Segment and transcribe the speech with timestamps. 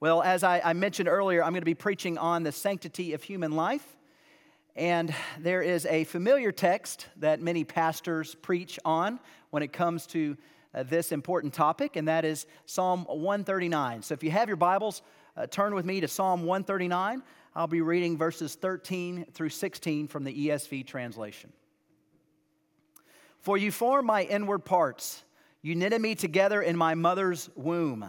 [0.00, 3.22] Well, as I, I mentioned earlier, I'm going to be preaching on the sanctity of
[3.24, 3.96] human life.
[4.76, 9.18] And there is a familiar text that many pastors preach on
[9.50, 10.36] when it comes to
[10.72, 14.02] uh, this important topic, and that is Psalm 139.
[14.02, 15.02] So if you have your Bibles,
[15.36, 17.24] uh, turn with me to Psalm 139.
[17.56, 21.52] I'll be reading verses 13 through 16 from the ESV translation.
[23.40, 25.24] For you formed my inward parts,
[25.60, 28.08] you knitted me together in my mother's womb.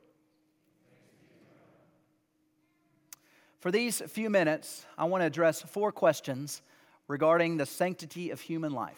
[3.61, 6.63] For these few minutes, I want to address four questions
[7.07, 8.97] regarding the sanctity of human life.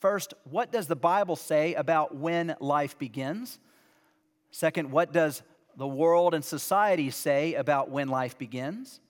[0.00, 3.58] First, what does the Bible say about when life begins?
[4.50, 5.42] Second, what does
[5.78, 9.00] the world and society say about when life begins?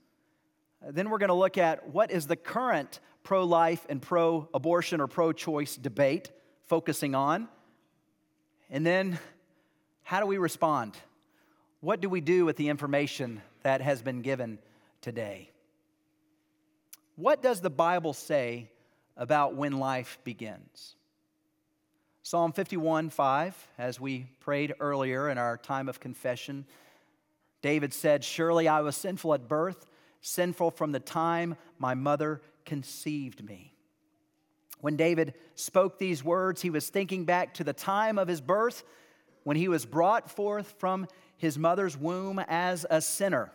[0.88, 5.00] Then we're going to look at what is the current pro life and pro abortion
[5.00, 6.30] or pro choice debate
[6.66, 7.48] focusing on.
[8.70, 9.18] And then,
[10.04, 10.96] how do we respond?
[11.80, 14.58] What do we do with the information that has been given
[15.00, 15.50] today.
[17.16, 18.70] What does the Bible say
[19.16, 20.96] about when life begins?
[22.22, 26.64] Psalm 51 5, as we prayed earlier in our time of confession,
[27.62, 29.86] David said, Surely I was sinful at birth,
[30.20, 33.74] sinful from the time my mother conceived me.
[34.80, 38.82] When David spoke these words, he was thinking back to the time of his birth
[39.44, 43.52] when he was brought forth from his mother's womb as a sinner.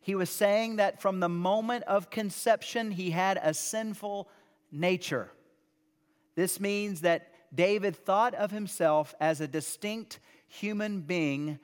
[0.00, 4.28] He was saying that from the moment of conception, he had a sinful
[4.70, 5.30] nature.
[6.34, 11.58] This means that David thought of himself as a distinct human being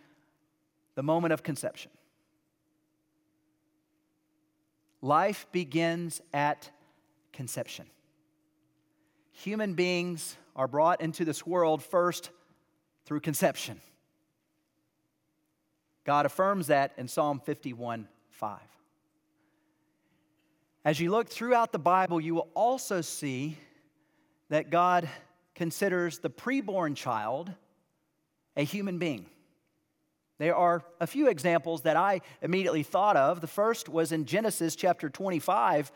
[0.95, 1.91] the moment of conception.
[5.01, 6.71] Life begins at
[7.33, 7.87] conception.
[9.33, 12.31] Human beings are brought into this world first
[13.09, 13.81] through conception.
[16.05, 18.61] God affirms that in Psalm 51 5.
[20.85, 23.57] As you look throughout the Bible, you will also see
[24.51, 25.09] that God
[25.55, 27.51] considers the preborn child
[28.59, 29.25] a human being.
[30.37, 33.41] There are a few examples that I immediately thought of.
[33.41, 35.91] The first was in Genesis chapter 25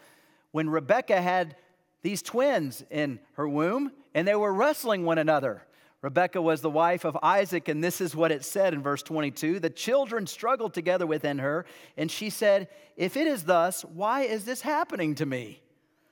[0.52, 1.56] when Rebekah had
[2.00, 5.62] these twins in her womb and they were wrestling one another.
[6.02, 9.60] Rebekah was the wife of Isaac, and this is what it said in verse 22.
[9.60, 11.64] The children struggled together within her,
[11.96, 15.62] and she said, If it is thus, why is this happening to me?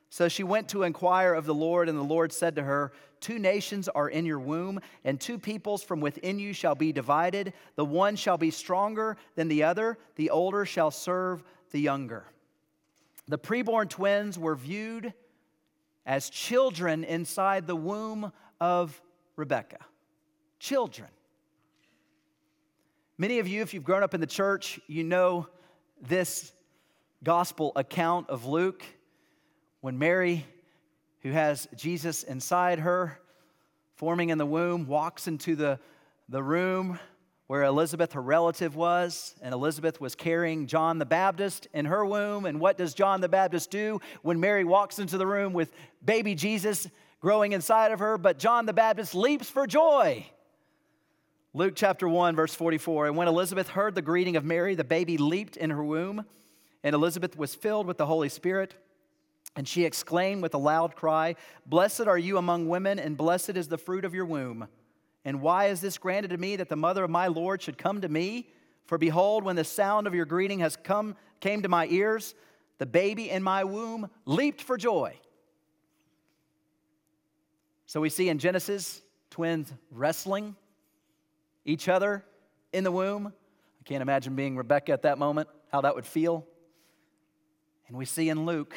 [0.08, 3.40] So she went to inquire of the Lord, and the Lord said to her, Two
[3.40, 7.52] nations are in your womb, and two peoples from within you shall be divided.
[7.74, 12.26] The one shall be stronger than the other, the older shall serve the younger.
[13.26, 15.12] The preborn twins were viewed
[16.06, 19.00] as children inside the womb of
[19.40, 19.78] Rebecca.
[20.58, 21.08] Children.
[23.16, 25.48] Many of you, if you've grown up in the church, you know
[26.00, 26.52] this
[27.24, 28.84] gospel account of Luke
[29.80, 30.44] when Mary,
[31.22, 33.18] who has Jesus inside her,
[33.96, 35.80] forming in the womb, walks into the,
[36.28, 36.98] the room
[37.46, 42.44] where Elizabeth, her relative, was, and Elizabeth was carrying John the Baptist in her womb.
[42.44, 45.72] And what does John the Baptist do when Mary walks into the room with
[46.04, 46.88] baby Jesus?
[47.20, 50.26] Growing inside of her, but John the Baptist leaps for joy.
[51.52, 53.08] Luke chapter 1, verse 44.
[53.08, 56.24] And when Elizabeth heard the greeting of Mary, the baby leaped in her womb,
[56.82, 58.74] and Elizabeth was filled with the Holy Spirit.
[59.56, 61.34] And she exclaimed with a loud cry,
[61.66, 64.68] Blessed are you among women, and blessed is the fruit of your womb.
[65.24, 68.00] And why is this granted to me that the mother of my Lord should come
[68.00, 68.48] to me?
[68.86, 72.34] For behold, when the sound of your greeting has come came to my ears,
[72.78, 75.18] the baby in my womb leaped for joy.
[77.90, 80.54] So we see in Genesis twins wrestling
[81.64, 82.24] each other
[82.72, 83.26] in the womb.
[83.26, 86.46] I can't imagine being Rebecca at that moment, how that would feel.
[87.88, 88.76] And we see in Luke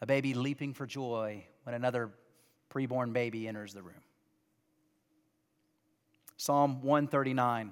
[0.00, 2.10] a baby leaping for joy when another
[2.70, 4.00] preborn baby enters the room.
[6.38, 7.70] Psalm 139,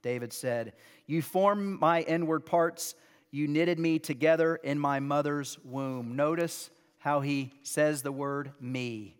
[0.00, 0.72] David said,
[1.06, 2.94] You formed my inward parts,
[3.30, 6.16] you knitted me together in my mother's womb.
[6.16, 9.18] Notice how he says the word me.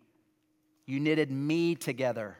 [0.91, 2.35] You knitted me together.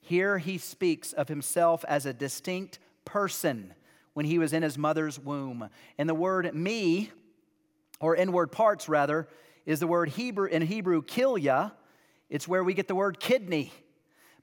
[0.00, 3.74] Here he speaks of himself as a distinct person
[4.14, 5.68] when he was in his mother's womb.
[5.98, 7.10] And the word me,
[8.00, 9.28] or inward parts rather,
[9.66, 11.72] is the word Hebrew in Hebrew kilya.
[12.30, 13.74] It's where we get the word kidney.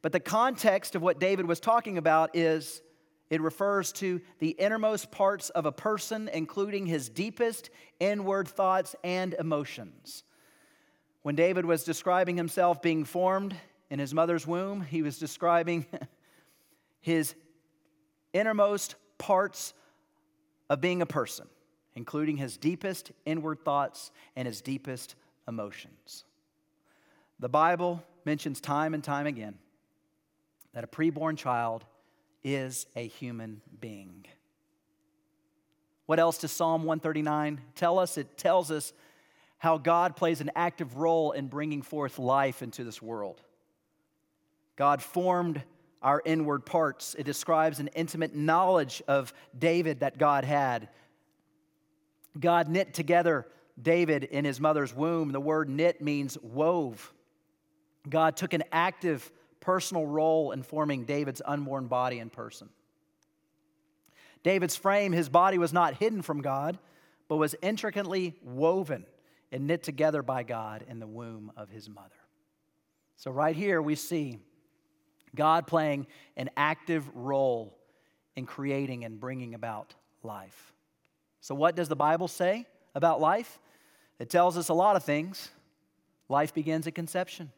[0.03, 2.83] But the context of what David was talking about is
[3.31, 9.33] it refers to the innermost parts of a person, including his deepest inward thoughts and
[9.39, 10.23] emotions.
[11.23, 13.55] When David was describing himself being formed
[13.89, 15.85] in his mother's womb, he was describing
[17.01, 17.33] his
[18.33, 19.73] innermost parts
[20.69, 21.47] of being a person,
[21.95, 25.15] including his deepest inward thoughts and his deepest
[25.47, 26.25] emotions.
[27.39, 29.55] The Bible mentions time and time again
[30.73, 31.85] that a preborn child
[32.43, 34.25] is a human being.
[36.05, 38.17] What else does Psalm 139 tell us?
[38.17, 38.91] It tells us
[39.63, 43.39] how God plays an active role in bringing forth life into this world.
[44.75, 45.63] God formed
[46.01, 47.15] our inward parts.
[47.17, 50.89] It describes an intimate knowledge of David that God had.
[52.37, 53.47] God knit together
[53.81, 55.31] David in his mother's womb.
[55.31, 57.13] The word knit means wove.
[58.09, 59.31] God took an active
[59.61, 62.67] personal role in forming David's unborn body and person.
[64.43, 66.77] David's frame, his body was not hidden from God,
[67.29, 69.05] but was intricately woven
[69.53, 72.09] and knit together by God in the womb of his mother.
[73.15, 74.39] So, right here, we see
[75.35, 77.77] God playing an active role
[78.35, 80.73] in creating and bringing about life.
[81.39, 82.65] So, what does the Bible say
[82.95, 83.59] about life?
[84.19, 85.49] It tells us a lot of things.
[86.29, 87.51] Life begins at conception.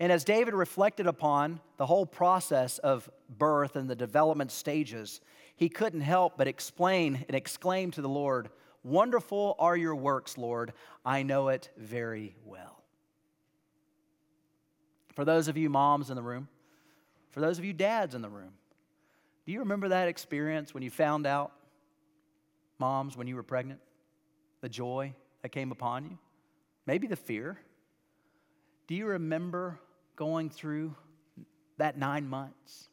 [0.00, 5.20] And as David reflected upon the whole process of birth and the development stages,
[5.54, 8.48] he couldn't help but explain and exclaim to the Lord,
[8.86, 10.72] Wonderful are your works, Lord.
[11.04, 12.84] I know it very well.
[15.16, 16.46] For those of you moms in the room,
[17.32, 18.52] for those of you dads in the room,
[19.44, 21.50] do you remember that experience when you found out,
[22.78, 23.80] moms, when you were pregnant?
[24.60, 26.18] The joy that came upon you?
[26.86, 27.58] Maybe the fear.
[28.86, 29.80] Do you remember
[30.14, 30.94] going through
[31.78, 32.88] that nine months?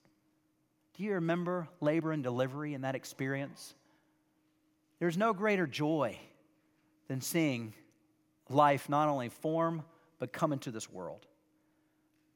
[0.98, 3.76] Do you remember labor and delivery and that experience?
[5.04, 6.18] There's no greater joy
[7.10, 7.74] than seeing
[8.50, 9.84] life not only form,
[10.18, 11.26] but come into this world.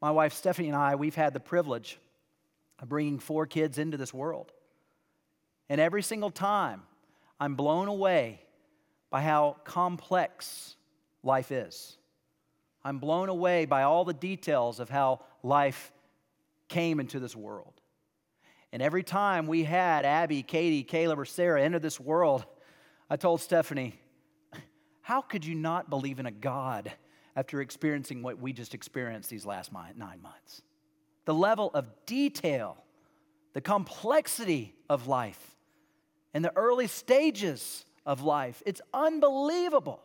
[0.02, 1.98] My wife Stephanie and I, we've had the privilege
[2.78, 4.52] of bringing four kids into this world.
[5.70, 6.82] And every single time,
[7.40, 8.42] I'm blown away
[9.08, 10.76] by how complex
[11.22, 11.96] life is.
[12.84, 15.90] I'm blown away by all the details of how life
[16.68, 17.80] came into this world.
[18.74, 22.44] And every time we had Abby, Katie, Caleb, or Sarah enter this world,
[23.10, 23.98] I told Stephanie,
[25.00, 26.92] How could you not believe in a God
[27.34, 30.62] after experiencing what we just experienced these last nine months?
[31.24, 32.76] The level of detail,
[33.54, 35.56] the complexity of life,
[36.34, 38.62] and the early stages of life.
[38.66, 40.02] It's unbelievable.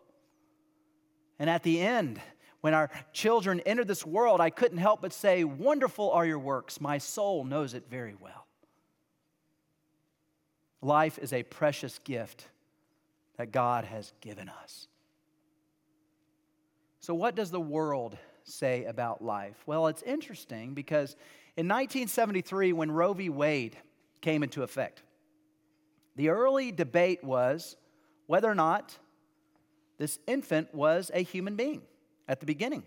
[1.40, 2.22] And at the end,
[2.62, 6.80] when our children entered this world, I couldn't help but say, Wonderful are your works.
[6.80, 8.48] My soul knows it very well.
[10.82, 12.48] Life is a precious gift
[13.38, 14.88] that God has given us.
[17.00, 19.58] So, what does the world say about life?
[19.66, 21.16] Well, it's interesting because
[21.58, 23.30] in 1973, when Roe v.
[23.30, 23.78] Wade
[24.22, 25.04] came into effect,
[26.16, 27.76] the early debate was
[28.28, 28.98] whether or not
[29.98, 31.82] this infant was a human being
[32.28, 32.84] at the beginning.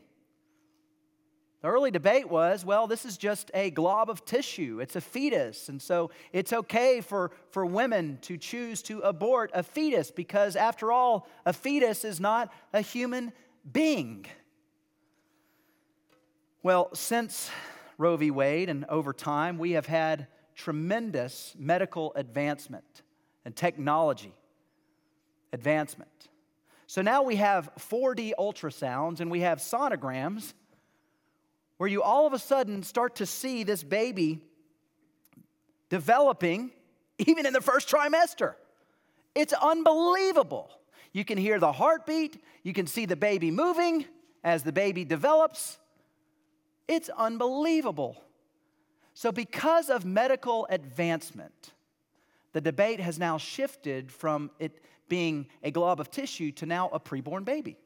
[1.66, 5.68] The early debate was well, this is just a glob of tissue, it's a fetus.
[5.68, 10.92] And so it's okay for, for women to choose to abort a fetus because, after
[10.92, 13.32] all, a fetus is not a human
[13.72, 14.26] being.
[16.62, 17.50] Well, since
[17.98, 18.30] Roe v.
[18.30, 23.02] Wade and over time, we have had tremendous medical advancement
[23.44, 24.36] and technology
[25.52, 26.28] advancement.
[26.86, 30.54] So now we have 4D ultrasounds and we have sonograms
[31.78, 34.40] where you all of a sudden start to see this baby
[35.88, 36.70] developing
[37.18, 38.54] even in the first trimester.
[39.34, 40.70] It's unbelievable.
[41.12, 44.04] You can hear the heartbeat, you can see the baby moving
[44.44, 45.78] as the baby develops.
[46.88, 48.22] It's unbelievable.
[49.14, 51.72] So, because of medical advancement,
[52.52, 57.00] the debate has now shifted from it being a glob of tissue to now a
[57.00, 57.78] preborn baby.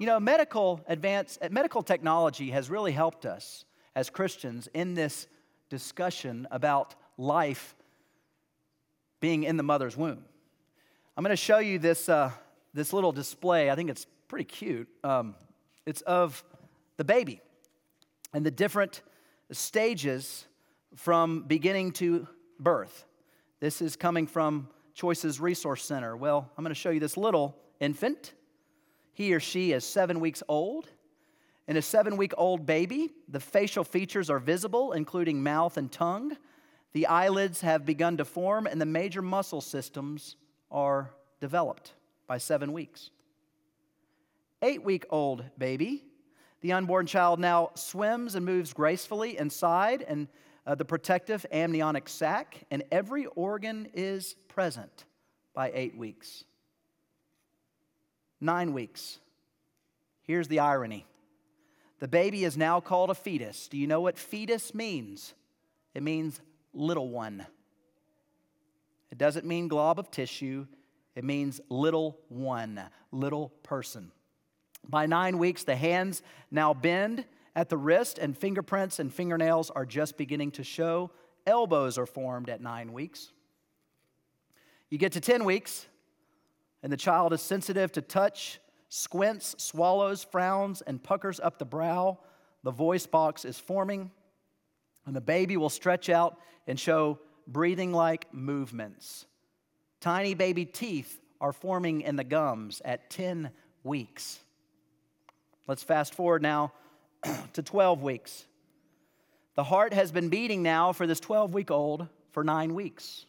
[0.00, 5.26] You know, medical advance, medical technology has really helped us as Christians in this
[5.68, 7.76] discussion about life
[9.20, 10.24] being in the mother's womb.
[11.18, 12.30] I'm going to show you this, uh,
[12.72, 13.70] this little display.
[13.70, 14.88] I think it's pretty cute.
[15.04, 15.34] Um,
[15.84, 16.42] it's of
[16.96, 17.42] the baby
[18.32, 19.02] and the different
[19.52, 20.46] stages
[20.96, 22.26] from beginning to
[22.58, 23.04] birth.
[23.60, 26.16] This is coming from Choices Resource Center.
[26.16, 28.32] Well, I'm going to show you this little infant.
[29.20, 30.88] He or she is seven weeks old.
[31.68, 36.38] In a seven week old baby, the facial features are visible, including mouth and tongue.
[36.94, 40.36] The eyelids have begun to form, and the major muscle systems
[40.70, 41.92] are developed
[42.26, 43.10] by seven weeks.
[44.62, 46.02] Eight week old baby,
[46.62, 50.28] the unborn child now swims and moves gracefully inside and
[50.66, 55.04] uh, the protective amniotic sac, and every organ is present
[55.52, 56.44] by eight weeks.
[58.40, 59.18] Nine weeks.
[60.22, 61.06] Here's the irony
[61.98, 63.68] the baby is now called a fetus.
[63.68, 65.34] Do you know what fetus means?
[65.94, 66.40] It means
[66.72, 67.46] little one.
[69.10, 70.66] It doesn't mean glob of tissue,
[71.14, 72.80] it means little one,
[73.12, 74.12] little person.
[74.88, 79.84] By nine weeks, the hands now bend at the wrist, and fingerprints and fingernails are
[79.84, 81.10] just beginning to show.
[81.46, 83.32] Elbows are formed at nine weeks.
[84.88, 85.86] You get to 10 weeks,
[86.82, 92.18] and the child is sensitive to touch, squints, swallows, frowns, and puckers up the brow.
[92.62, 94.10] The voice box is forming,
[95.06, 99.26] and the baby will stretch out and show breathing like movements.
[100.00, 103.50] Tiny baby teeth are forming in the gums at 10
[103.82, 104.40] weeks.
[105.66, 106.72] Let's fast forward now
[107.52, 108.46] to 12 weeks.
[109.54, 113.26] The heart has been beating now for this 12 week old for nine weeks.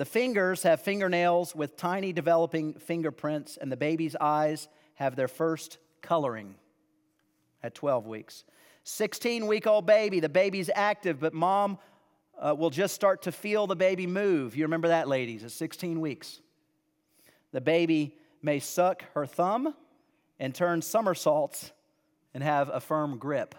[0.00, 5.76] The fingers have fingernails with tiny developing fingerprints, and the baby's eyes have their first
[6.00, 6.54] coloring
[7.62, 8.44] at 12 weeks.
[8.84, 11.76] 16 week old baby, the baby's active, but mom
[12.38, 14.56] uh, will just start to feel the baby move.
[14.56, 16.40] You remember that, ladies, at 16 weeks.
[17.52, 19.74] The baby may suck her thumb
[20.38, 21.72] and turn somersaults
[22.32, 23.54] and have a firm grip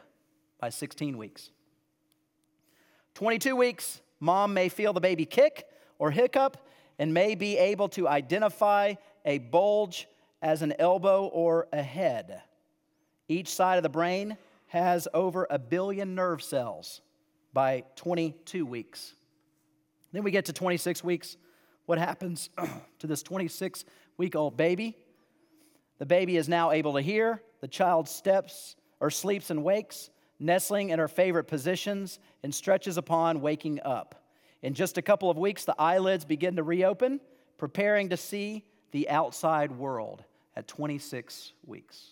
[0.59, 1.51] by 16 weeks.
[3.13, 5.67] 22 weeks, mom may feel the baby kick
[6.01, 6.57] or hiccup
[6.97, 10.07] and may be able to identify a bulge
[10.41, 12.41] as an elbow or a head.
[13.27, 17.01] Each side of the brain has over a billion nerve cells
[17.53, 19.13] by 22 weeks.
[20.11, 21.37] Then we get to 26 weeks.
[21.85, 22.49] What happens
[22.99, 23.85] to this 26
[24.17, 24.97] week old baby?
[25.99, 27.43] The baby is now able to hear.
[27.59, 33.41] The child steps or sleeps and wakes, nestling in her favorite positions and stretches upon
[33.41, 34.20] waking up.
[34.61, 37.19] In just a couple of weeks, the eyelids begin to reopen,
[37.57, 40.23] preparing to see the outside world
[40.55, 42.05] at 26 weeks.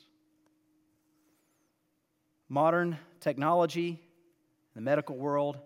[2.47, 4.01] Modern technology,
[4.73, 5.57] the medical world,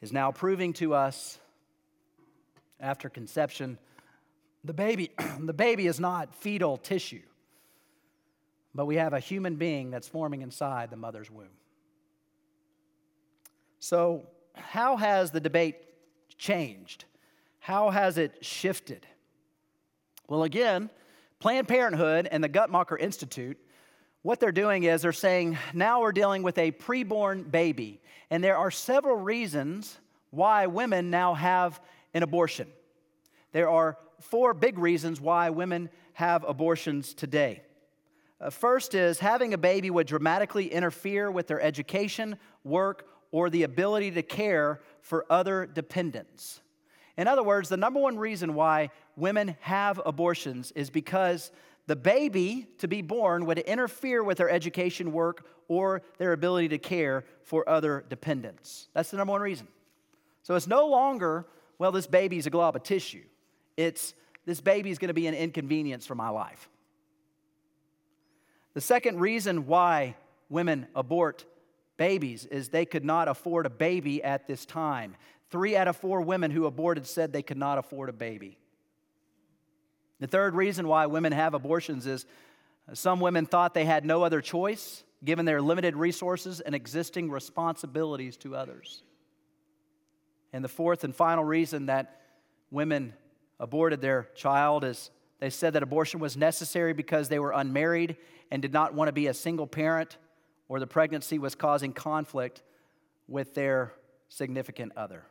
[0.00, 1.38] is now proving to us
[2.80, 3.78] after conception
[4.64, 7.22] the baby, the baby is not fetal tissue,
[8.74, 11.48] but we have a human being that's forming inside the mother's womb.
[13.78, 15.76] So, how has the debate
[16.38, 17.04] changed?
[17.58, 19.06] How has it shifted?
[20.28, 20.90] Well, again,
[21.38, 23.58] Planned Parenthood and the Guttmacher Institute,
[24.22, 28.00] what they're doing is they're saying now we're dealing with a preborn baby.
[28.30, 29.98] And there are several reasons
[30.30, 31.80] why women now have
[32.14, 32.68] an abortion.
[33.52, 37.62] There are four big reasons why women have abortions today.
[38.40, 43.62] Uh, first is having a baby would dramatically interfere with their education, work, or the
[43.62, 46.60] ability to care for other dependents.
[47.16, 51.50] In other words, the number one reason why women have abortions is because
[51.86, 56.78] the baby to be born would interfere with their education, work, or their ability to
[56.78, 58.88] care for other dependents.
[58.94, 59.66] That's the number one reason.
[60.42, 61.46] So it's no longer,
[61.78, 63.24] well, this baby's a glob of tissue.
[63.76, 64.14] It's
[64.44, 66.68] this baby is going to be an inconvenience for my life.
[68.74, 70.16] The second reason why
[70.48, 71.44] women abort
[71.98, 75.16] babies is they could not afford a baby at this time.
[75.50, 78.56] Three out of four women who aborted said they could not afford a baby.
[80.20, 82.24] The third reason why women have abortions is
[82.94, 88.36] some women thought they had no other choice given their limited resources and existing responsibilities
[88.38, 89.02] to others.
[90.52, 92.22] And the fourth and final reason that
[92.70, 93.12] women
[93.60, 98.16] aborted their child is they said that abortion was necessary because they were unmarried
[98.50, 100.16] and did not want to be a single parent
[100.68, 102.62] or the pregnancy was causing conflict
[103.26, 103.92] with their
[104.28, 105.24] significant other.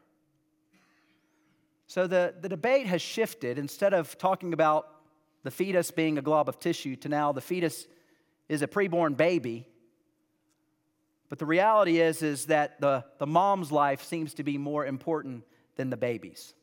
[1.87, 3.57] So the, the debate has shifted.
[3.57, 4.87] Instead of talking about
[5.43, 7.87] the fetus being a glob of tissue to now the fetus
[8.49, 9.67] is a preborn baby.
[11.29, 15.43] But the reality is, is that the, the mom's life seems to be more important
[15.75, 16.53] than the baby's.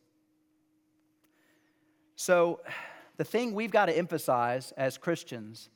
[2.16, 2.60] So,
[3.16, 5.68] the thing we've got to emphasize as Christians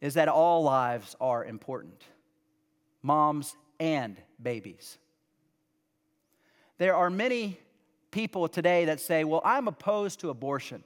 [0.00, 2.04] is that all lives are important
[3.04, 4.98] moms and babies.
[6.78, 7.58] there are many
[8.10, 10.82] people today that say, Well, I'm opposed to abortion,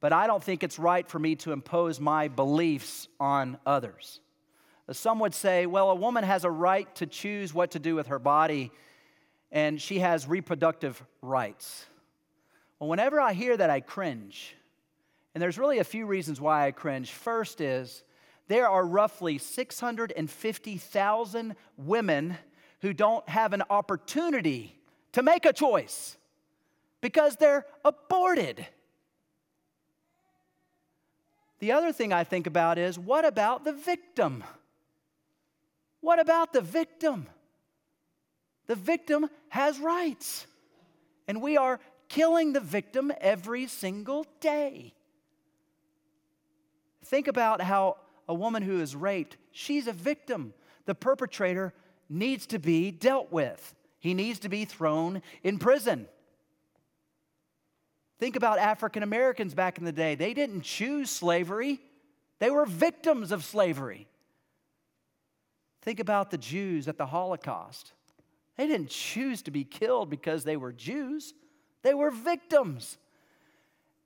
[0.00, 4.20] but I don't think it's right for me to impose my beliefs on others.
[4.92, 8.06] Some would say, Well, a woman has a right to choose what to do with
[8.06, 8.70] her body,
[9.50, 11.84] and she has reproductive rights.
[12.78, 14.54] Well, whenever I hear that, I cringe.
[15.34, 17.10] And there's really a few reasons why I cringe.
[17.10, 18.04] First is
[18.48, 22.36] there are roughly 650,000 women
[22.80, 24.78] who don't have an opportunity
[25.12, 26.16] to make a choice
[27.00, 28.66] because they're aborted.
[31.60, 34.44] The other thing I think about is what about the victim?
[36.00, 37.26] What about the victim?
[38.66, 40.46] The victim has rights,
[41.26, 44.94] and we are killing the victim every single day.
[47.04, 47.98] Think about how
[48.28, 50.54] a woman who is raped, she's a victim.
[50.86, 51.72] The perpetrator
[52.08, 56.06] needs to be dealt with, he needs to be thrown in prison.
[58.18, 60.14] Think about African Americans back in the day.
[60.14, 61.80] They didn't choose slavery,
[62.38, 64.06] they were victims of slavery.
[65.82, 67.92] Think about the Jews at the Holocaust.
[68.56, 71.34] They didn't choose to be killed because they were Jews,
[71.82, 72.96] they were victims.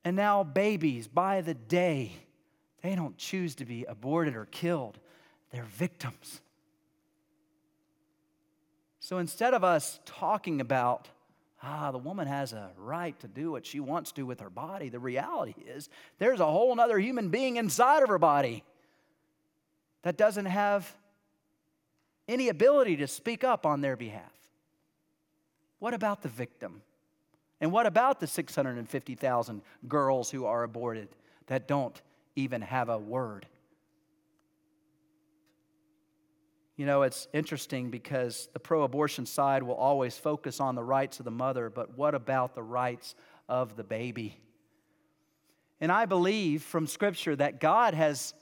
[0.04, 2.12] And now, babies, by the day,
[2.82, 4.98] they don't choose to be aborted or killed,
[5.50, 6.40] they're victims.
[9.00, 11.08] So instead of us talking about,
[11.62, 14.90] ah, the woman has a right to do what she wants to with her body,
[14.90, 18.64] the reality is there's a whole other human being inside of her body
[20.02, 20.94] that doesn't have
[22.28, 24.32] any ability to speak up on their behalf.
[25.78, 26.82] What about the victim?
[27.60, 31.08] And what about the 650,000 girls who are aborted
[31.46, 32.00] that don't
[32.36, 33.46] even have a word.
[36.76, 41.18] You know, it's interesting because the pro abortion side will always focus on the rights
[41.18, 43.16] of the mother, but what about the rights
[43.48, 44.38] of the baby?
[45.80, 48.32] And I believe from Scripture that God has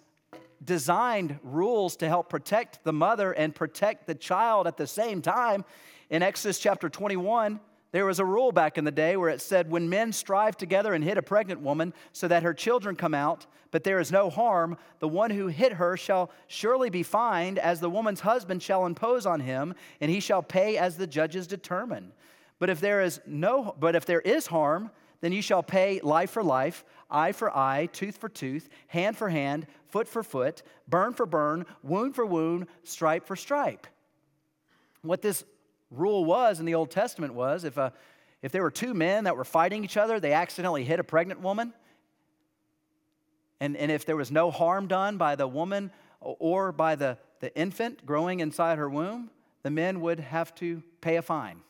[0.62, 5.64] designed rules to help protect the mother and protect the child at the same time.
[6.10, 7.58] In Exodus chapter 21,
[7.92, 10.92] there was a rule back in the day where it said, when men strive together
[10.92, 14.28] and hit a pregnant woman so that her children come out, but there is no
[14.28, 18.86] harm, the one who hit her shall surely be fined, as the woman's husband shall
[18.86, 22.12] impose on him, and he shall pay as the judges determine.
[22.58, 26.30] But if there is no, but if there is harm, then you shall pay life
[26.30, 31.12] for life, eye for eye, tooth for tooth, hand for hand, foot for foot, burn
[31.12, 33.86] for burn, wound for wound, stripe for stripe.
[35.02, 35.44] What this
[35.90, 37.92] rule was in the Old Testament was if, a,
[38.42, 41.40] if there were two men that were fighting each other, they accidentally hit a pregnant
[41.40, 41.72] woman,
[43.60, 47.56] and, and if there was no harm done by the woman or by the, the
[47.56, 49.30] infant growing inside her womb,
[49.62, 51.60] the men would have to pay a fine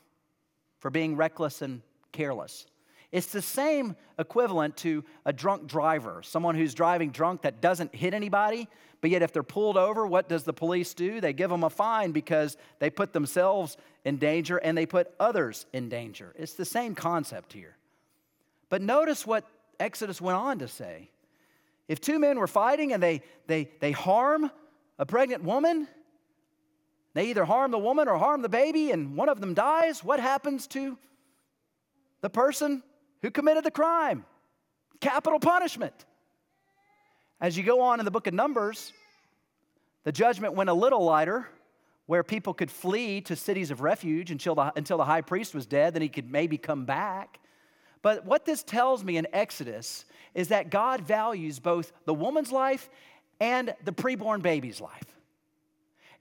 [0.78, 2.66] for being reckless and careless.
[3.12, 8.14] It's the same equivalent to a drunk driver, someone who's driving drunk that doesn't hit
[8.14, 8.68] anybody,
[9.00, 11.20] but yet if they're pulled over, what does the police do?
[11.20, 15.66] They give them a fine because they put themselves in danger and they put others
[15.72, 16.34] in danger.
[16.36, 17.76] It's the same concept here.
[18.68, 19.44] But notice what
[19.78, 21.10] Exodus went on to say.
[21.88, 24.50] If two men were fighting and they, they, they harm
[24.98, 25.86] a pregnant woman,
[27.14, 30.20] they either harm the woman or harm the baby, and one of them dies, what
[30.20, 30.98] happens to
[32.20, 32.82] the person
[33.22, 34.24] who committed the crime?
[35.00, 36.04] Capital punishment.
[37.40, 38.92] As you go on in the book of Numbers,
[40.04, 41.48] the judgment went a little lighter,
[42.06, 45.66] where people could flee to cities of refuge until the, until the high priest was
[45.66, 47.40] dead, then he could maybe come back.
[48.00, 52.88] But what this tells me in Exodus is that God values both the woman's life
[53.40, 55.16] and the preborn baby's life.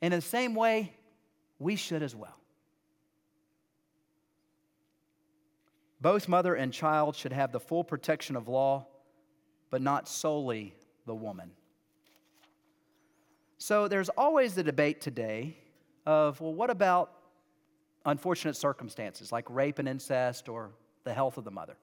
[0.01, 0.91] And in the same way,
[1.59, 2.35] we should as well.
[6.05, 8.85] Both mother and child should have the full protection of law,
[9.71, 10.75] but not solely
[11.07, 11.49] the woman.
[13.57, 15.57] So there's always the debate today
[16.05, 17.11] of, well, what about
[18.05, 20.69] unfortunate circumstances like rape and incest or
[21.05, 21.75] the health of the mother?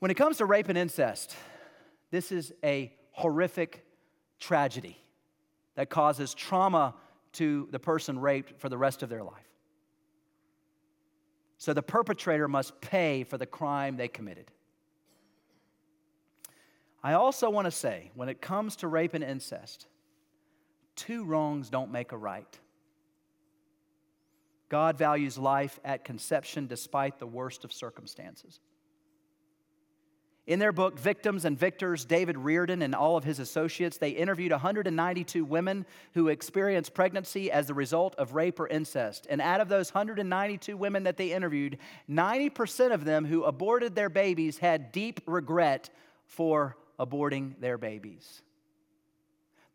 [0.00, 1.36] When it comes to rape and incest,
[2.10, 3.86] this is a horrific
[4.40, 4.98] tragedy
[5.76, 6.96] that causes trauma
[7.34, 9.51] to the person raped for the rest of their life.
[11.62, 14.50] So the perpetrator must pay for the crime they committed.
[17.04, 19.86] I also want to say, when it comes to rape and incest,
[20.96, 22.58] two wrongs don't make a right.
[24.70, 28.58] God values life at conception despite the worst of circumstances.
[30.44, 34.50] In their book, Victims and Victors, David Reardon and all of his associates, they interviewed
[34.50, 39.28] 192 women who experienced pregnancy as the result of rape or incest.
[39.30, 41.78] And out of those 192 women that they interviewed,
[42.10, 45.90] 90% of them who aborted their babies had deep regret
[46.26, 48.42] for aborting their babies.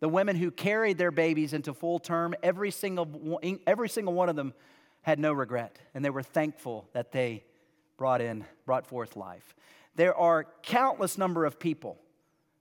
[0.01, 4.35] The women who carried their babies into full term, every single, every single one of
[4.35, 4.53] them
[5.01, 7.45] had no regret, and they were thankful that they
[7.97, 9.55] brought in, brought forth life.
[9.97, 11.97] There are countless number of people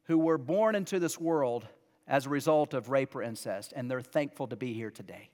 [0.05, 1.69] who were born into this world
[2.09, 5.29] as a result of rape or incest, and they're thankful to be here today.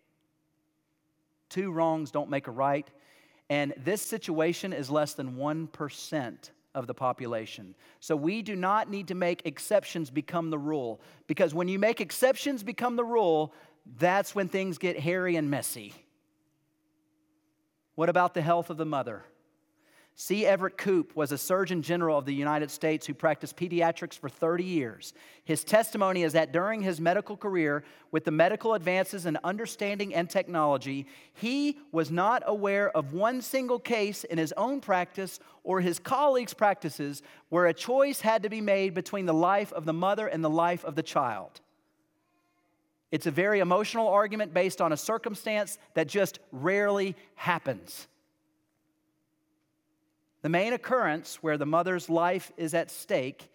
[1.49, 2.91] Two wrongs don't make a right,
[3.49, 7.77] and this situation is less than 1% of the population.
[8.01, 12.01] So we do not need to make exceptions become the rule, because when you make
[12.01, 13.55] exceptions become the rule,
[13.99, 15.95] that's when things get hairy and messy.
[17.95, 19.23] What about the health of the mother?
[20.15, 20.45] C.
[20.45, 24.63] Everett Koop was a Surgeon General of the United States who practiced pediatrics for 30
[24.63, 25.15] years.
[25.45, 30.29] His testimony is that during his medical career, with the medical advances in understanding and
[30.29, 35.99] technology, he was not aware of one single case in his own practice or his
[35.99, 40.27] colleagues' practices where a choice had to be made between the life of the mother
[40.27, 41.63] and the life of the child.
[43.11, 48.09] It's a very emotional argument based on a circumstance that just rarely happens.
[50.43, 53.51] The main occurrence where the mother's life is at stake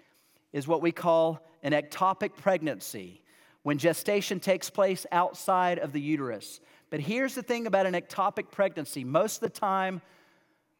[0.54, 3.22] is what we call an ectopic pregnancy,
[3.64, 6.62] when gestation takes place outside of the uterus.
[6.90, 10.02] But here's the thing about an ectopic pregnancy most of the time,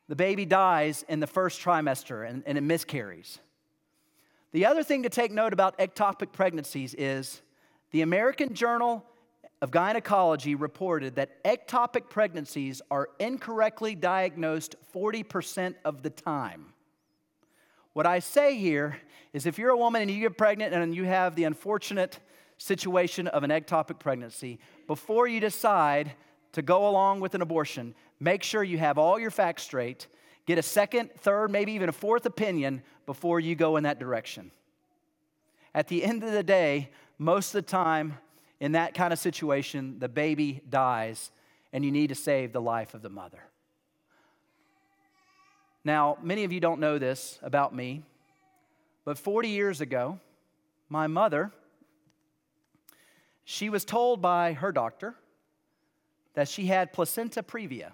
[0.08, 3.40] the baby dies in the first trimester and, and it miscarries.
[4.54, 7.42] The other thing to take note about ectopic pregnancies is
[7.92, 9.04] the American Journal
[9.62, 16.74] of Gynecology reported that ectopic pregnancies are incorrectly diagnosed 40% of the time.
[17.94, 19.00] What I say here
[19.34, 22.20] is if you're a woman and you get pregnant and you have the unfortunate
[22.60, 26.12] situation of an ectopic pregnancy, before you decide
[26.52, 30.08] to go along with an abortion, make sure you have all your facts straight,
[30.46, 34.52] get a second, third, maybe even a fourth opinion before you go in that direction.
[35.74, 38.18] At the end of the day, most of the time,
[38.60, 41.32] in that kind of situation, the baby dies
[41.74, 43.44] and you need to save the life of the mother.
[45.84, 48.04] Now, many of you don't know this about me,
[49.06, 50.20] but 40 years ago,
[50.90, 51.52] my mother,
[53.46, 55.16] she was told by her doctor
[56.34, 57.92] that she had placenta previa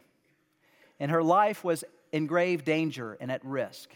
[0.99, 3.89] and her life was in grave danger and at risk.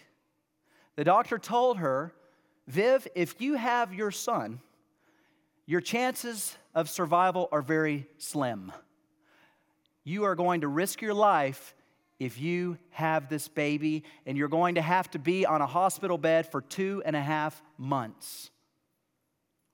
[0.96, 2.14] The doctor told her,
[2.68, 4.60] Viv, if you have your son,
[5.68, 8.72] your chances of survival are very slim.
[10.04, 11.76] You are going to risk your life
[12.20, 16.18] if you have this baby, and you're going to have to be on a hospital
[16.18, 18.50] bed for two and a half months.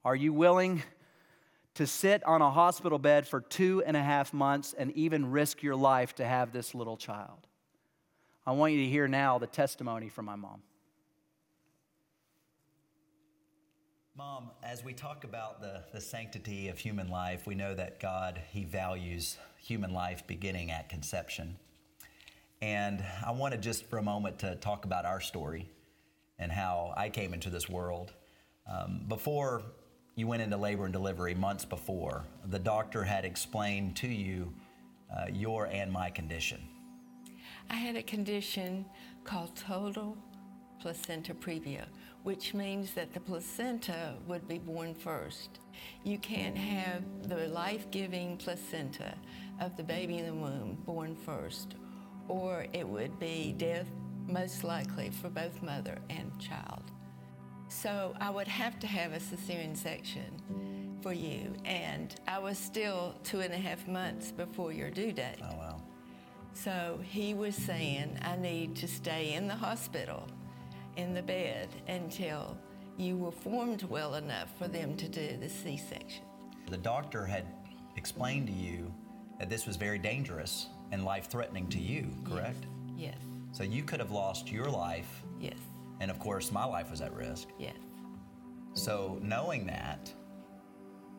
[0.04, 0.84] Are you willing
[1.76, 5.64] to sit on a hospital bed for two and a half months and even risk
[5.64, 7.48] your life to have this little child?
[8.46, 10.64] I want you to hear now the testimony from my mom.
[14.16, 18.40] Mom, as we talk about the, the sanctity of human life, we know that God,
[18.52, 21.56] He values human life beginning at conception.
[22.62, 25.68] And I wanted just for a moment to talk about our story
[26.38, 28.14] and how I came into this world.
[28.72, 29.64] Um, before
[30.14, 34.54] you went into labor and delivery, months before, the doctor had explained to you
[35.12, 36.62] uh, your and my condition.
[37.68, 38.86] I had a condition
[39.24, 40.16] called total
[40.80, 41.86] placenta previa,
[42.24, 45.60] which means that the placenta would be born first.
[46.04, 49.16] You can't have the life giving placenta
[49.60, 51.76] of the baby in the womb born first,
[52.28, 53.88] or it would be death
[54.28, 56.84] most likely for both mother and child.
[57.68, 63.16] So I would have to have a cesarean section for you, and I was still
[63.24, 65.40] two and a half months before your due date.
[65.44, 65.82] Oh, wow.
[66.54, 70.28] So he was saying, I need to stay in the hospital
[70.98, 72.58] in the bed until
[72.98, 76.24] you were formed well enough for them to do the C section.
[76.70, 77.46] The doctor had
[77.96, 78.94] explained to you
[79.40, 82.66] that this was very dangerous and life threatening to you, correct?
[82.96, 83.18] Yes.
[83.52, 85.24] So you could have lost your life.
[85.40, 85.58] Yes.
[86.00, 87.50] And of course, my life was at risk.
[87.58, 87.76] Yes.
[88.74, 90.12] So, knowing that,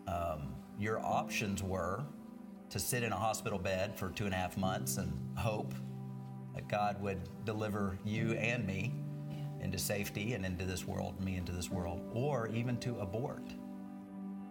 [0.08, 2.04] um, your options were
[2.70, 5.72] to sit in a hospital bed for two and a half months and hope
[6.54, 8.92] that God would deliver you and me
[9.64, 13.52] into safety and into this world, me into this world, or even to abort.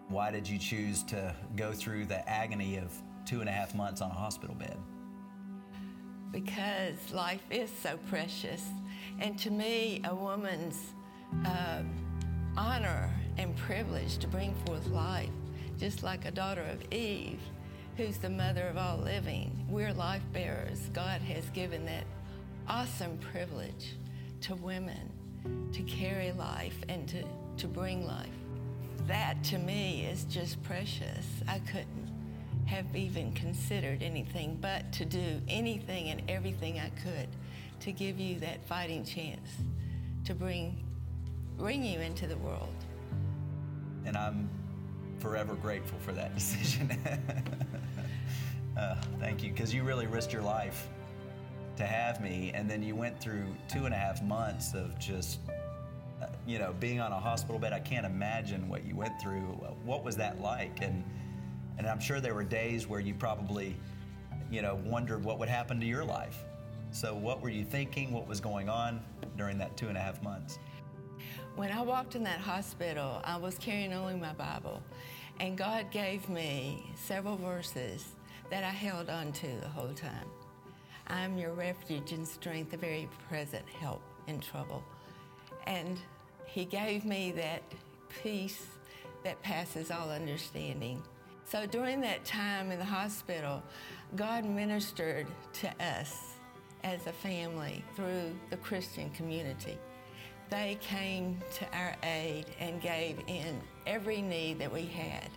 [0.10, 2.92] Why did you choose to go through the agony of
[3.26, 4.78] two and a half months on a hospital bed?
[6.32, 8.68] Because life is so precious
[9.20, 10.78] And to me, a woman's
[11.46, 11.82] uh,
[12.58, 15.30] honor and privilege to bring forth life,
[15.78, 17.40] just like a daughter of Eve,
[17.98, 19.66] who's the mother of all living.
[19.70, 20.90] We're life bearers.
[20.94, 22.06] God has given that
[22.68, 23.96] awesome privilege
[24.44, 25.12] to women
[25.72, 27.24] to carry life and to,
[27.58, 28.28] to bring life.
[29.08, 31.26] That to me is just precious.
[31.48, 32.12] I couldn't
[32.66, 37.28] have even considered anything but to do anything and everything I could
[37.82, 39.50] to give you that fighting chance
[40.26, 40.84] to bring,
[41.58, 42.76] bring you into the world.
[44.06, 44.50] And I'm
[45.20, 46.92] forever grateful for that decision.
[48.78, 50.88] uh, thank you, because you really risked your life
[51.78, 55.40] to have me, and then you went through two and a half months of just,
[56.22, 57.74] uh, you know, being on a hospital bed.
[57.74, 59.42] I can't imagine what you went through.
[59.84, 60.82] What was that like?
[60.82, 61.04] And
[61.78, 63.76] and I'm sure there were days where you probably,
[64.52, 66.44] you know, wondered what would happen to your life.
[66.92, 68.12] So, what were you thinking?
[68.12, 69.04] What was going on
[69.38, 70.60] during that two and a half months?
[71.56, 74.82] When I walked in that hospital, I was carrying only my Bible,
[75.40, 78.10] and God gave me several verses
[78.50, 80.28] that I held on to the whole time.
[81.08, 84.84] I'm your refuge and strength, a very present help in trouble.
[85.68, 85.98] And
[86.46, 87.62] He gave me that
[88.22, 88.66] peace
[89.24, 91.02] that passes all understanding.
[91.46, 93.62] So during that time in the hospital,
[94.16, 96.34] God ministered to us
[96.84, 99.78] as a family through the Christian community.
[100.50, 105.30] They came to our aid and gave in every need that we had.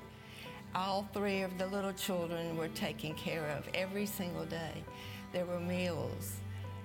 [0.74, 4.85] All three of the little children were taken care of every single day.
[5.37, 6.37] There were meals.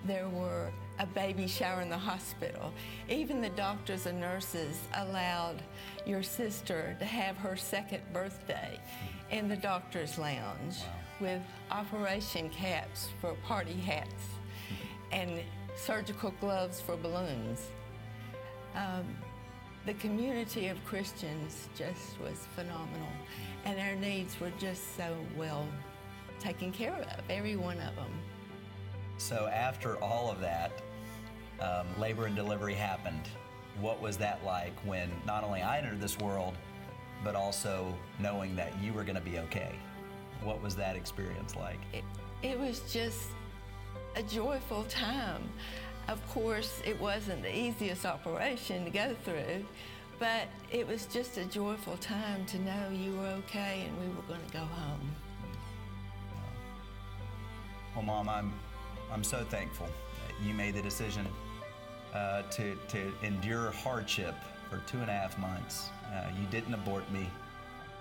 [0.04, 2.74] There were a baby shower in the hospital.
[3.10, 5.62] Even the doctors and nurses allowed
[6.06, 8.78] your sister to have her second birthday
[9.30, 10.86] in the doctor's lounge wow.
[11.22, 14.26] with operation caps for party hats
[15.14, 15.40] and
[15.78, 17.70] surgical gloves for balloons.
[18.76, 19.06] Um,
[19.86, 23.14] the community of Christians just was phenomenal,
[23.64, 25.66] and our needs were just so well
[26.42, 28.12] taken care of, every one of them.
[29.22, 30.72] So, after all of that,
[31.60, 33.30] um, labor and delivery happened.
[33.80, 36.56] What was that like when not only I entered this world,
[37.24, 39.76] but also knowing that you were going to be okay.
[40.44, 41.78] What was that experience like?
[41.94, 42.04] It,
[42.42, 43.28] it was just
[44.16, 45.48] a joyful time.
[46.08, 49.64] Of course, it wasn't the easiest operation to go through,
[50.18, 54.24] but it was just a joyful time to know you were okay and we were
[54.24, 55.16] going to go home.
[57.96, 58.54] Well, Mom, I'm,
[59.12, 61.28] I'm so thankful that you made the decision
[62.14, 64.36] uh, to, to endure hardship
[64.70, 65.90] for two and a half months.
[66.14, 67.30] Uh, you didn't abort me.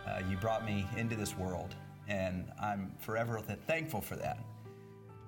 [0.07, 1.75] Uh, you brought me into this world,
[2.09, 4.39] and I'm forever thankful for that.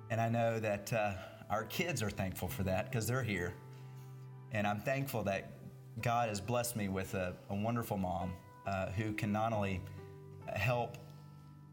[0.09, 1.13] And I know that uh,
[1.49, 3.53] our kids are thankful for that because they're here.
[4.51, 5.51] And I'm thankful that
[6.01, 8.33] God has blessed me with a, a wonderful mom
[8.65, 9.81] uh, who can not only
[10.55, 10.97] help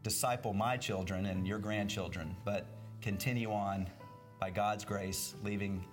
[0.03, 2.67] disciple my children and your grandchildren, but
[3.01, 3.87] continue on
[4.41, 5.85] by God's grace, leaving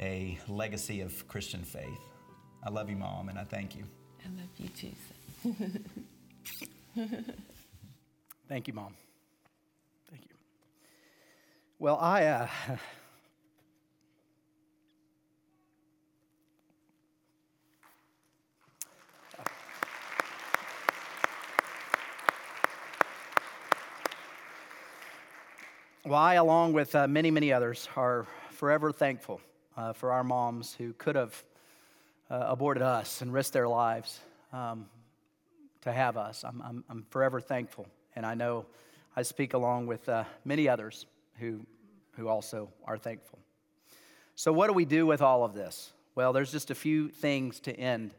[0.00, 2.00] a legacy of Christian faith.
[2.64, 3.84] I love you, Mom, and I thank you.
[4.24, 4.90] I love you too.
[8.48, 8.94] thank you, Mom.
[10.10, 10.34] Thank you.
[11.78, 12.24] Well, I.
[12.24, 12.48] Uh,
[26.06, 29.40] Well, I, along with uh, many, many others, are forever thankful
[29.74, 31.42] uh, for our moms who could have
[32.28, 34.20] uh, aborted us and risked their lives
[34.52, 34.84] um,
[35.80, 36.44] to have us.
[36.44, 37.86] I'm, I'm, I'm, forever thankful.
[38.14, 38.66] And I know
[39.16, 41.06] I speak along with uh, many others
[41.38, 41.60] who,
[42.18, 43.38] who also are thankful.
[44.34, 45.90] So, what do we do with all of this?
[46.14, 48.12] Well, there's just a few things to end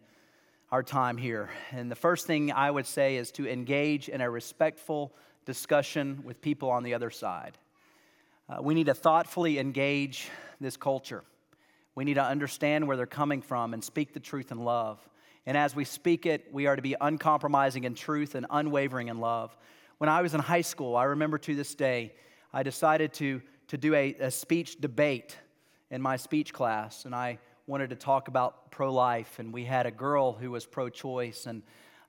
[0.71, 1.51] our time here.
[1.69, 5.13] And the first thing I would say is to engage in a respectful
[5.45, 7.59] discussion with people on the other side.
[8.47, 10.29] Uh, we need to thoughtfully engage
[10.61, 11.23] this culture.
[11.95, 14.99] We need to understand where they're coming from and speak the truth in love.
[15.47, 19.19] And as we speak it, we are to be uncompromising in truth and unwavering in
[19.19, 19.57] love.
[19.97, 22.13] When I was in high school, I remember to this day,
[22.53, 25.35] I decided to, to do a, a speech debate
[25.89, 29.39] in my speech class, and I wanted to talk about pro life.
[29.39, 31.63] And we had a girl who was pro choice, and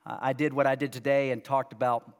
[0.04, 2.10] I did what I did today and talked about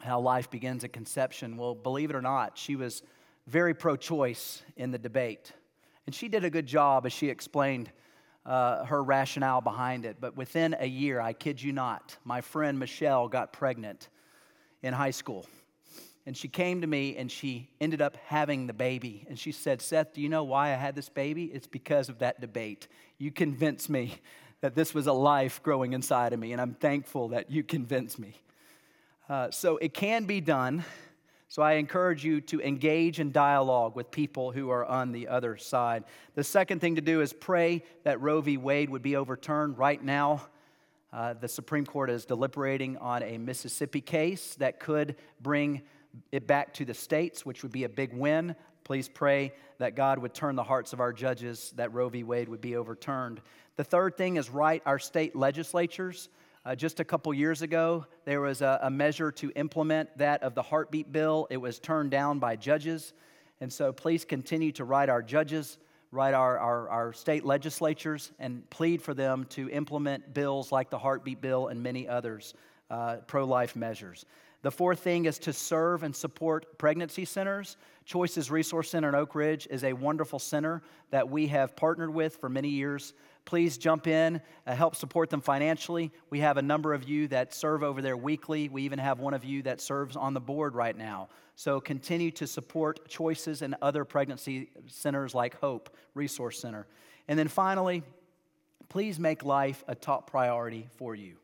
[0.00, 1.56] how life begins at conception.
[1.56, 3.04] Well, believe it or not, she was
[3.46, 5.52] very pro choice in the debate.
[6.06, 7.90] And she did a good job as she explained
[8.44, 10.16] uh, her rationale behind it.
[10.20, 14.08] But within a year, I kid you not, my friend Michelle got pregnant
[14.82, 15.46] in high school.
[16.26, 19.26] And she came to me and she ended up having the baby.
[19.28, 21.44] And she said, Seth, do you know why I had this baby?
[21.44, 22.88] It's because of that debate.
[23.18, 24.14] You convinced me
[24.62, 28.18] that this was a life growing inside of me, and I'm thankful that you convinced
[28.18, 28.40] me.
[29.28, 30.84] Uh, so it can be done.
[31.48, 35.56] So I encourage you to engage in dialogue with people who are on the other
[35.56, 36.04] side.
[36.34, 38.56] The second thing to do is pray that Roe v.
[38.56, 39.78] Wade would be overturned.
[39.78, 40.48] Right now,
[41.12, 45.82] uh, the Supreme Court is deliberating on a Mississippi case that could bring
[46.32, 48.56] it back to the states, which would be a big win.
[48.82, 52.24] Please pray that God would turn the hearts of our judges, that Roe v.
[52.24, 53.40] Wade would be overturned.
[53.76, 56.28] The third thing is write our state legislatures.
[56.66, 60.54] Uh, just a couple years ago, there was a, a measure to implement that of
[60.54, 61.46] the heartbeat bill.
[61.50, 63.12] It was turned down by judges.
[63.60, 65.76] And so please continue to write our judges,
[66.10, 70.98] write our, our, our state legislatures, and plead for them to implement bills like the
[70.98, 72.54] heartbeat bill and many others,
[72.90, 74.24] uh, pro life measures.
[74.64, 77.76] The fourth thing is to serve and support pregnancy centers.
[78.06, 82.36] Choices Resource Center in Oak Ridge is a wonderful center that we have partnered with
[82.36, 83.12] for many years.
[83.44, 86.10] Please jump in, uh, help support them financially.
[86.30, 88.70] We have a number of you that serve over there weekly.
[88.70, 91.28] We even have one of you that serves on the board right now.
[91.56, 96.86] So continue to support choices and other pregnancy centers like Hope Resource Center.
[97.28, 98.02] And then finally,
[98.88, 101.36] please make life a top priority for you.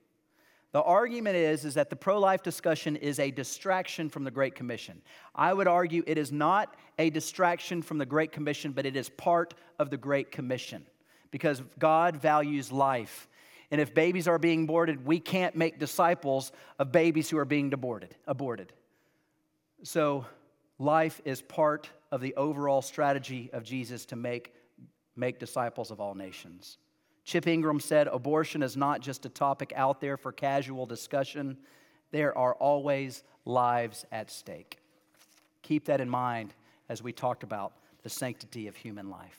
[0.73, 4.55] The argument is, is that the pro life discussion is a distraction from the Great
[4.55, 5.03] Commission.
[5.35, 9.09] I would argue it is not a distraction from the Great Commission, but it is
[9.09, 10.87] part of the Great Commission
[11.31, 13.29] because God values life.
[13.73, 17.73] And if babies are being aborted, we can't make disciples of babies who are being
[17.73, 18.15] aborted.
[18.27, 18.73] aborted.
[19.83, 20.27] So,
[20.79, 24.53] life is part of the overall strategy of Jesus to make,
[25.17, 26.79] make disciples of all nations.
[27.31, 31.57] Chip Ingram said abortion is not just a topic out there for casual discussion,
[32.11, 34.79] there are always lives at stake.
[35.63, 36.55] Keep that in mind
[36.89, 39.29] as we talked about the sanctity of human life.